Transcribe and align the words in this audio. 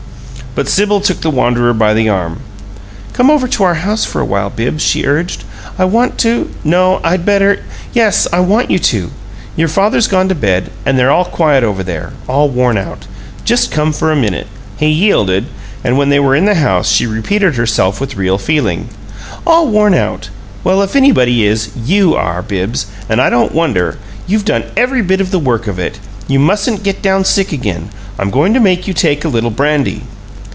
But 0.53 0.67
Sibyl 0.67 0.99
took 0.99 1.21
the 1.21 1.29
wanderer 1.29 1.73
by 1.73 1.93
the 1.93 2.09
arm. 2.09 2.41
"Come 3.13 3.31
over 3.31 3.47
to 3.47 3.63
our 3.63 3.75
house 3.75 4.03
for 4.03 4.19
a 4.19 4.23
little 4.23 4.31
while, 4.33 4.49
Bibbs," 4.49 4.83
she 4.83 5.05
urged. 5.05 5.45
"I 5.79 5.85
want 5.85 6.17
to" 6.19 6.49
"No, 6.65 6.99
I'd 7.05 7.25
better" 7.25 7.61
"Yes. 7.93 8.27
I 8.33 8.41
want 8.41 8.69
you 8.69 8.77
to. 8.77 9.11
Your 9.55 9.69
father's 9.69 10.09
gone 10.09 10.27
to 10.27 10.35
bed, 10.35 10.69
and 10.85 10.99
they're 10.99 11.09
all 11.09 11.23
quiet 11.23 11.63
over 11.63 11.83
there 11.83 12.11
all 12.27 12.49
worn 12.49 12.77
out. 12.77 13.07
Just 13.45 13.71
come 13.71 13.93
for 13.93 14.11
a 14.11 14.15
minute." 14.17 14.45
He 14.75 14.89
yielded, 14.89 15.45
and 15.85 15.97
when 15.97 16.09
they 16.09 16.19
were 16.19 16.35
in 16.35 16.43
the 16.43 16.55
house 16.55 16.91
she 16.91 17.07
repeated 17.07 17.55
herself 17.55 18.01
with 18.01 18.17
real 18.17 18.37
feeling: 18.37 18.89
"'All 19.47 19.67
worn 19.69 19.93
out!' 19.93 20.31
Well, 20.65 20.81
if 20.81 20.97
anybody 20.97 21.45
is, 21.45 21.69
YOU 21.85 22.13
are, 22.17 22.41
Bibbs! 22.41 22.87
And 23.07 23.21
I 23.21 23.29
don't 23.29 23.55
wonder; 23.55 23.97
you've 24.27 24.43
done 24.43 24.65
every 24.75 25.01
bit 25.01 25.21
of 25.21 25.31
the 25.31 25.39
work 25.39 25.67
of 25.67 25.79
it. 25.79 26.01
You 26.27 26.39
mustn't 26.39 26.83
get 26.83 27.01
down 27.01 27.23
sick 27.23 27.53
again. 27.53 27.87
I'm 28.19 28.29
going 28.29 28.53
to 28.53 28.59
make 28.59 28.85
you 28.85 28.93
take 28.93 29.23
a 29.23 29.29
little 29.29 29.49
brandy." 29.49 30.03